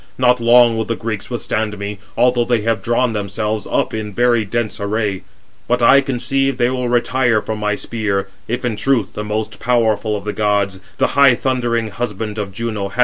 Not 0.17 0.39
long 0.41 0.75
will 0.75 0.85
the 0.85 0.95
Greeks 0.95 1.29
withstand 1.29 1.77
me, 1.77 1.99
although 2.17 2.43
they 2.43 2.61
have 2.61 2.81
drawn 2.81 3.13
themselves 3.13 3.67
up 3.69 3.93
in 3.93 4.11
very 4.11 4.43
dense 4.45 4.79
array. 4.79 5.19
419 5.67 5.67
But, 5.67 5.83
I 5.83 6.01
conceive, 6.01 6.57
they 6.57 6.71
will 6.71 6.89
retire 6.89 7.39
from 7.39 7.59
my 7.59 7.75
spear, 7.75 8.27
if 8.47 8.65
in 8.65 8.75
truth 8.77 9.09
the 9.13 9.23
most 9.23 9.59
powerful 9.59 10.17
of 10.17 10.25
the 10.25 10.33
gods, 10.33 10.79
the 10.97 11.09
high 11.13 11.35
thundering 11.35 11.89
husband 11.89 12.39
of 12.39 12.51
Juno, 12.51 12.87
hath 12.87 12.89
urged 12.89 12.95
me 12.95 12.99
on." 12.99 12.99